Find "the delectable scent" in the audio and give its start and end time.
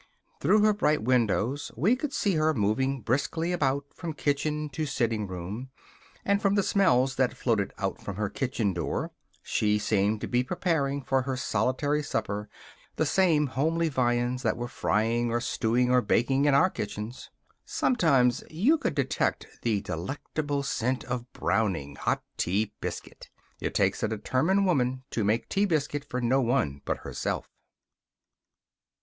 19.61-21.03